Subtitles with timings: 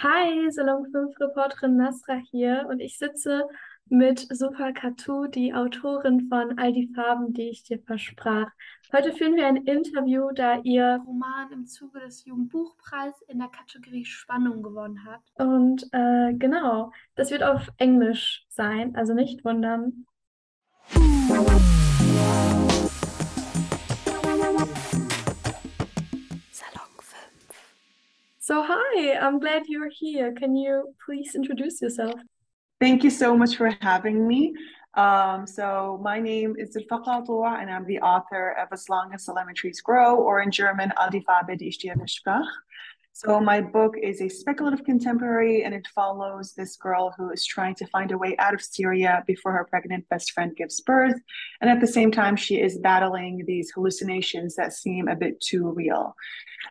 [0.00, 3.48] Hi, Salon 5 Reporterin Nasra hier und ich sitze
[3.88, 8.48] mit Super Katou, die Autorin von All die Farben, die ich dir versprach.
[8.92, 14.04] Heute führen wir ein Interview, da ihr Roman im Zuge des Jugendbuchpreises in der Kategorie
[14.04, 15.22] Spannung gewonnen hat.
[15.34, 20.06] Und äh, genau, das wird auf Englisch sein, also nicht wundern.
[28.48, 30.32] So, hi, I'm glad you're here.
[30.32, 32.14] Can you please introduce yourself?
[32.80, 34.54] Thank you so much for having me.
[34.94, 39.82] Um, so, my name is Zoulfa and I'm the author of As Long as Trees
[39.82, 41.58] Grow, or in German, All die Farbe.
[43.18, 47.74] So, my book is a speculative contemporary, and it follows this girl who is trying
[47.74, 51.16] to find a way out of Syria before her pregnant best friend gives birth.
[51.60, 55.68] And at the same time, she is battling these hallucinations that seem a bit too
[55.68, 56.14] real.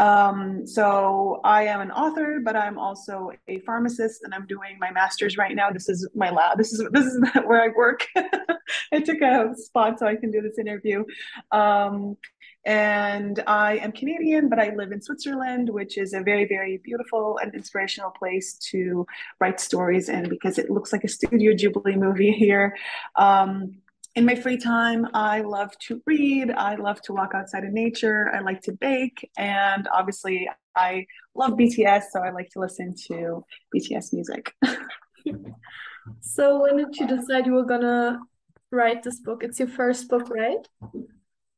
[0.00, 4.90] Um, so, I am an author, but I'm also a pharmacist, and I'm doing my
[4.90, 5.70] master's right now.
[5.70, 6.58] This is my lab.
[6.58, 8.04] This is this is where I work.
[8.92, 11.04] I took a spot so I can do this interview.
[11.52, 12.16] Um,
[12.64, 17.38] and I am Canadian, but I live in Switzerland, which is a very, very beautiful
[17.38, 19.06] and inspirational place to
[19.40, 22.76] write stories in because it looks like a Studio Ghibli movie here.
[23.16, 23.76] Um,
[24.14, 26.50] in my free time, I love to read.
[26.50, 28.30] I love to walk outside in nature.
[28.32, 29.28] I like to bake.
[29.38, 34.54] And obviously, I love BTS, so I like to listen to BTS music.
[36.20, 38.18] so, when did you decide you were going to
[38.70, 39.42] write this book?
[39.42, 40.68] It's your first book, right?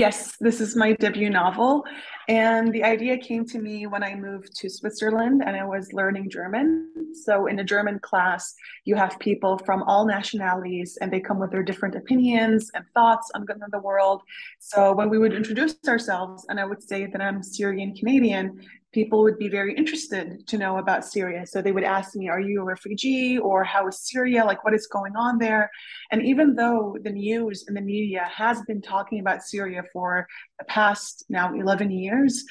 [0.00, 1.84] Yes, this is my debut novel.
[2.26, 6.30] And the idea came to me when I moved to Switzerland and I was learning
[6.30, 6.90] German.
[7.12, 8.54] So, in a German class,
[8.86, 13.30] you have people from all nationalities and they come with their different opinions and thoughts
[13.34, 14.22] on the world.
[14.58, 18.58] So, when we would introduce ourselves, and I would say that I'm Syrian Canadian,
[18.92, 21.46] people would be very interested to know about Syria.
[21.46, 23.38] So they would ask me, Are you a refugee?
[23.38, 24.44] Or how is Syria?
[24.44, 25.70] Like, what is going on there?
[26.10, 30.26] And even though the news and the media has been talking about Syria for
[30.58, 32.44] the past now 11 years,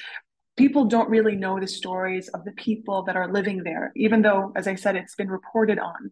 [0.56, 4.52] people don't really know the stories of the people that are living there, even though,
[4.56, 6.10] as I said, it's been reported on.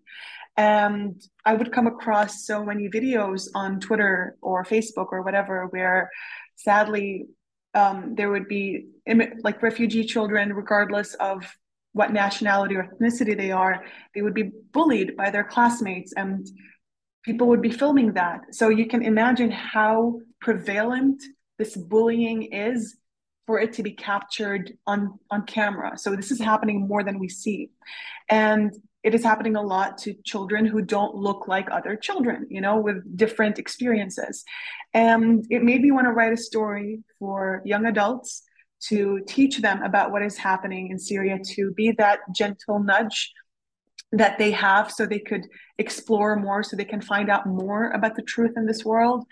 [0.56, 6.11] And I would come across so many videos on Twitter or Facebook or whatever where
[6.56, 7.27] sadly
[7.78, 8.87] um, there would be
[9.43, 11.44] like refugee children, regardless of
[11.93, 13.84] what nationality or ethnicity they are,
[14.15, 16.47] they would be bullied by their classmates and
[17.25, 18.41] people would be filming that.
[18.55, 21.22] So you can imagine how prevalent
[21.59, 22.97] this bullying is
[23.47, 25.97] for it to be captured on, on camera.
[25.97, 27.71] So this is happening more than we see.
[28.28, 28.72] And
[29.03, 32.81] it is happening a lot to children who don't look like other children, you know,
[32.81, 34.45] with different experiences.
[34.93, 38.43] And it made me want to write a story for young adults
[38.89, 43.33] to teach them about what is happening in Syria, to be that gentle nudge
[44.13, 45.47] that they have so they could
[45.79, 49.25] explore more, so they can find out more about the truth in this world.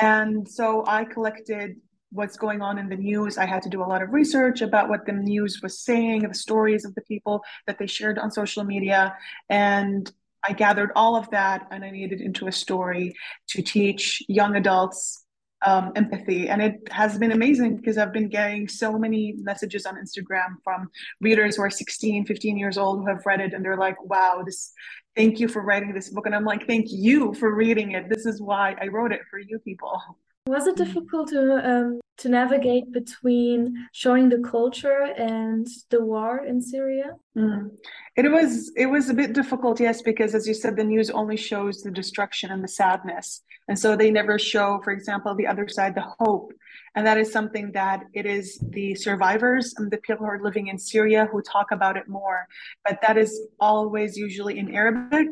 [0.00, 1.76] And so I collected
[2.12, 3.38] what's going on in the news.
[3.38, 6.34] I had to do a lot of research about what the news was saying, the
[6.34, 9.16] stories of the people that they shared on social media.
[9.48, 10.12] And
[10.46, 13.14] I gathered all of that and I made it into a story
[13.48, 15.24] to teach young adults
[15.64, 16.48] um, empathy.
[16.48, 20.90] And it has been amazing because I've been getting so many messages on Instagram from
[21.20, 24.42] readers who are 16, 15 years old who have read it and they're like, wow,
[24.44, 24.72] this,
[25.16, 26.26] thank you for writing this book.
[26.26, 28.08] And I'm like, thank you for reading it.
[28.08, 30.00] This is why I wrote it for you people.
[30.46, 36.60] Was it difficult to um, to navigate between showing the culture and the war in
[36.60, 37.12] Syria?
[37.36, 37.70] Mm.
[38.16, 41.36] It was it was a bit difficult, yes, because as you said, the news only
[41.36, 45.68] shows the destruction and the sadness, and so they never show, for example, the other
[45.68, 46.52] side, the hope,
[46.96, 50.66] and that is something that it is the survivors and the people who are living
[50.66, 52.48] in Syria who talk about it more,
[52.84, 55.28] but that is always usually in Arabic,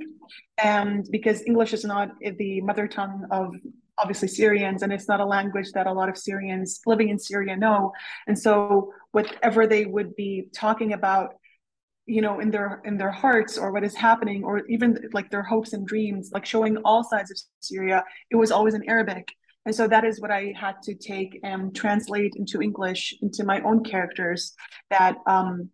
[0.62, 3.56] and because English is not the mother tongue of
[4.00, 7.56] obviously Syrians, and it's not a language that a lot of Syrians living in Syria
[7.56, 7.93] know.
[8.27, 11.34] And so, whatever they would be talking about,
[12.06, 15.43] you know, in their in their hearts, or what is happening, or even like their
[15.43, 19.29] hopes and dreams, like showing all sides of Syria, it was always in Arabic.
[19.67, 23.61] And so that is what I had to take and translate into English into my
[23.61, 24.55] own characters
[24.88, 25.69] that um,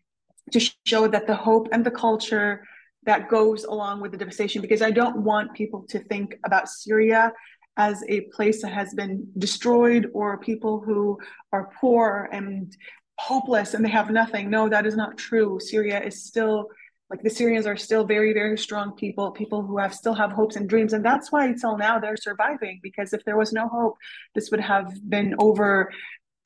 [0.52, 2.64] to show that the hope and the culture
[3.04, 7.32] that goes along with the devastation because I don't want people to think about Syria
[7.76, 11.18] as a place that has been destroyed or people who
[11.52, 12.74] are poor and
[13.18, 14.50] hopeless and they have nothing.
[14.50, 15.58] No, that is not true.
[15.60, 16.68] Syria is still
[17.08, 20.56] like the Syrians are still very, very strong people, people who have still have hopes
[20.56, 20.92] and dreams.
[20.92, 23.96] And that's why till now they're surviving, because if there was no hope,
[24.34, 25.92] this would have been over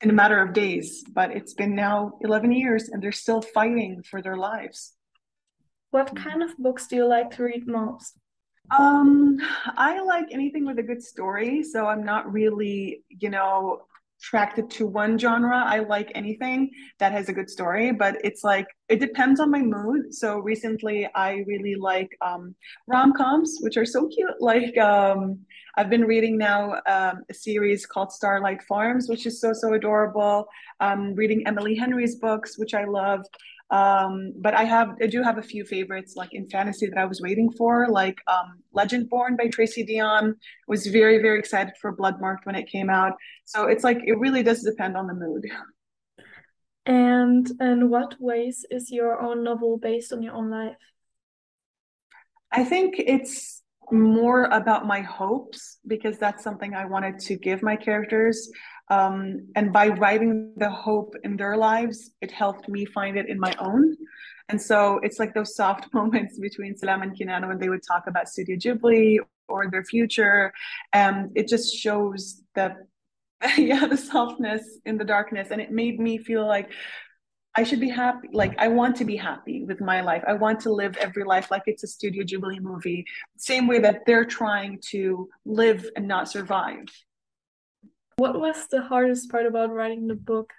[0.01, 1.03] in a matter of days.
[1.11, 4.93] But it's been now 11 years and they're still fighting for their lives.
[5.89, 8.20] What kind of books do you like to read most?
[8.69, 9.37] Um,
[9.75, 13.81] I like anything with a good story, so I'm not really, you know,
[14.19, 15.57] attracted to one genre.
[15.57, 16.69] I like anything
[16.99, 20.13] that has a good story, but it's like it depends on my mood.
[20.13, 22.55] So recently I really like um
[22.87, 24.29] rom-coms, which are so cute.
[24.39, 25.39] Like um
[25.75, 30.47] I've been reading now um, a series called Starlight Farms, which is so so adorable.
[30.79, 33.25] Um reading Emily Henry's books, which I love.
[33.71, 37.05] Um, but I have I do have a few favorites like in fantasy that I
[37.05, 40.33] was waiting for, like um, Legendborn by Tracy Deonn.
[40.67, 43.13] Was very very excited for Bloodmarked when it came out.
[43.45, 45.45] So it's like it really does depend on the mood.
[46.85, 50.75] And in what ways is your own novel based on your own life?
[52.51, 57.75] I think it's more about my hopes because that's something I wanted to give my
[57.75, 58.49] characters.
[58.91, 63.39] Um, and by writing the hope in their lives, it helped me find it in
[63.39, 63.95] my own.
[64.49, 68.03] And so it's like those soft moments between Salama and Kenan when they would talk
[68.07, 70.51] about Studio Ghibli or their future.
[70.91, 72.75] And it just shows that,
[73.57, 75.47] yeah, the softness in the darkness.
[75.51, 76.69] And it made me feel like
[77.55, 78.27] I should be happy.
[78.33, 80.23] Like I want to be happy with my life.
[80.27, 83.05] I want to live every life like it's a Studio Ghibli movie.
[83.37, 86.87] Same way that they're trying to live and not survive.
[88.21, 90.53] What was the hardest part about writing the book?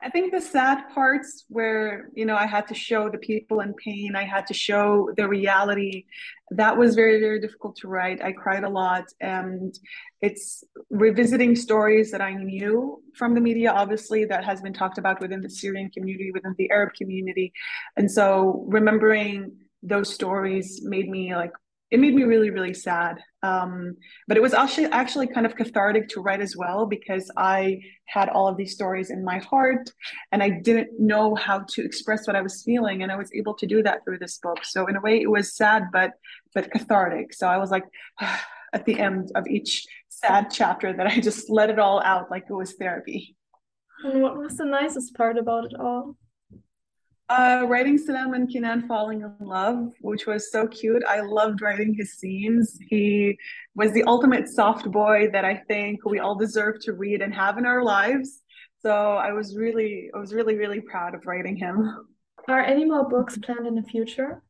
[0.00, 3.74] I think the sad parts where, you know, I had to show the people in
[3.74, 6.04] pain, I had to show the reality,
[6.52, 8.22] that was very, very difficult to write.
[8.22, 9.06] I cried a lot.
[9.20, 9.76] And
[10.20, 15.20] it's revisiting stories that I knew from the media, obviously, that has been talked about
[15.20, 17.52] within the Syrian community, within the Arab community.
[17.96, 21.54] And so remembering those stories made me like
[21.90, 23.18] it made me really really sad.
[23.42, 23.96] Um,
[24.26, 28.28] but it was actually actually kind of cathartic to write as well because i had
[28.30, 29.90] all of these stories in my heart
[30.32, 33.54] and i didn't know how to express what i was feeling and i was able
[33.54, 34.64] to do that through this book.
[34.64, 36.12] So in a way it was sad but
[36.54, 37.34] but cathartic.
[37.34, 37.84] So i was like
[38.72, 42.44] at the end of each sad chapter that i just let it all out like
[42.48, 43.36] it was therapy.
[44.04, 46.16] And what was the nicest part about it all
[47.34, 51.02] uh, writing Salama and Kenan falling in love, which was so cute.
[51.08, 52.78] I loved writing his scenes.
[52.88, 53.38] He
[53.74, 57.58] was the ultimate soft boy that I think we all deserve to read and have
[57.58, 58.42] in our lives.
[58.82, 58.92] So
[59.28, 62.06] I was really, I was really, really proud of writing him.
[62.48, 64.42] Are any more books planned in the future?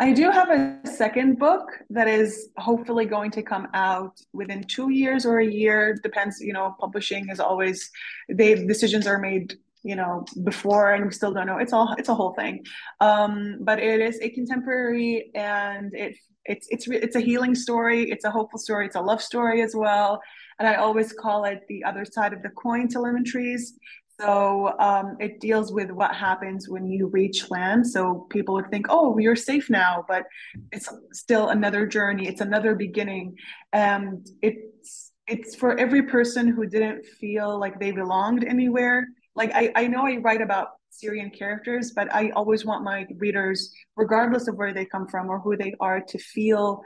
[0.00, 4.90] I do have a second book that is hopefully going to come out within two
[4.90, 5.96] years or a year.
[6.02, 7.88] Depends, you know, publishing is always
[8.28, 11.58] they decisions are made you know before and we still don't know.
[11.58, 12.64] It's all it's a whole thing.
[13.00, 18.10] Um but it is a contemporary and it it's it's it's a healing story.
[18.10, 18.86] It's a hopeful story.
[18.86, 20.20] It's a love story as well.
[20.58, 22.88] And i always call it the other side of the coin
[23.24, 23.74] trees.
[24.20, 27.86] So um, it deals with what happens when you reach land.
[27.86, 30.26] So people would think, oh, you're safe now, but
[30.70, 32.28] it's still another journey.
[32.28, 33.36] It's another beginning,
[33.72, 39.72] and it's it's for every person who didn't feel like they belonged anywhere like I,
[39.74, 44.56] I know I write about Syrian characters, but I always want my readers, regardless of
[44.56, 46.82] where they come from or who they are, to feel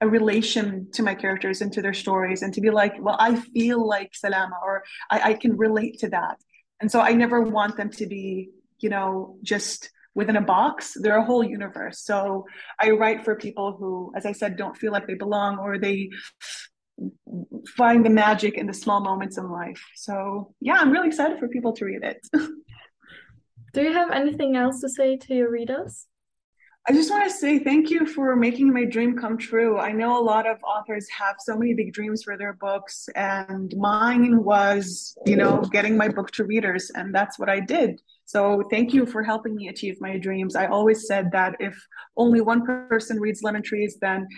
[0.00, 3.36] a relation to my characters and to their stories and to be like, well, I
[3.36, 6.36] feel like Salama or I, I can relate to that.
[6.80, 8.50] And so I never want them to be,
[8.80, 10.96] you know, just within a box.
[11.00, 12.00] They're a whole universe.
[12.00, 12.46] So
[12.80, 16.10] I write for people who, as I said, don't feel like they belong or they
[17.76, 19.82] find the magic in the small moments in life.
[19.94, 22.26] So yeah, I'm really excited for people to read it.
[23.72, 26.06] Do you have anything else to say to your readers?
[26.86, 29.78] I just want to say thank you for making my dream come true.
[29.78, 33.74] I know a lot of authors have so many big dreams for their books, and
[33.78, 38.02] mine was, you know, getting my book to readers, and that's what I did.
[38.26, 40.56] So thank you for helping me achieve my dreams.
[40.56, 41.74] I always said that if
[42.18, 44.28] only one person reads Lemon Trees, then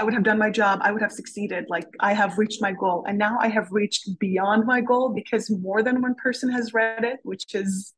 [0.00, 0.80] I would have done my job.
[0.82, 1.66] I would have succeeded.
[1.68, 3.04] Like I have reached my goal.
[3.06, 7.04] And now I have reached beyond my goal because more than one person has read
[7.04, 7.92] it, which is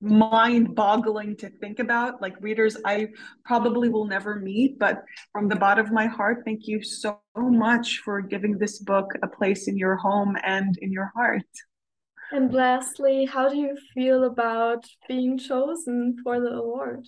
[0.00, 2.22] mind boggling to think about.
[2.22, 3.08] Like readers, I
[3.44, 7.98] probably will never meet, but from the bottom of my heart, thank you so much
[7.98, 11.42] for giving this book a place in your home and in your heart.
[12.32, 17.06] And lastly, how do you feel about being chosen for the award?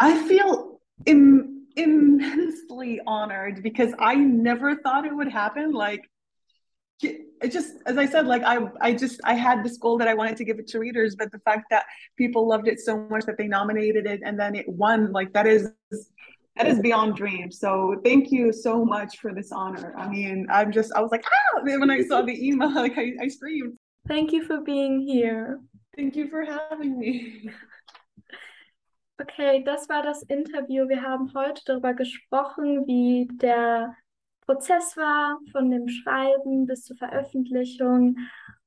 [0.00, 5.72] I feel Im- immensely honored because I never thought it would happen.
[5.72, 6.08] Like,
[7.02, 10.14] it just as i said like i i just i had this goal that i
[10.14, 11.84] wanted to give it to readers but the fact that
[12.16, 15.46] people loved it so much that they nominated it and then it won like that
[15.46, 15.70] is
[16.56, 19.92] that is beyond dreams so thank you so much for this honor.
[19.98, 21.60] I mean i'm just i was like ah!
[21.62, 23.76] When i saw the email like i, I screamed.
[24.06, 25.60] Thank you for being here.
[25.96, 27.50] Thank you for having me
[29.20, 30.88] Okay, das war das Interview.
[30.88, 33.94] Wir haben heute darüber gesprochen, wie der
[34.44, 38.16] Prozess war, von dem Schreiben bis zur Veröffentlichung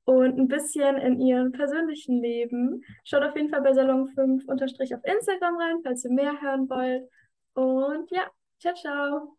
[0.04, 2.82] und ein bisschen in ihrem persönlichen Leben.
[3.04, 6.68] Schaut auf jeden Fall bei Salon 5 unterstrich auf Instagram rein, falls ihr mehr hören
[6.70, 7.08] wollt.
[7.52, 8.26] Und ja,
[8.58, 9.37] ciao, ciao.